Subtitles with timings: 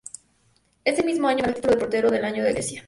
[0.83, 2.79] Ese mismo año ganó el título de Portero del año en Grecia.